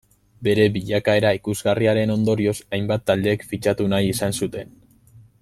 [0.45, 4.75] Bere bilakaera ikusgarriaren ondorioz, hainbat taldek fitxatu nahi izan zuten.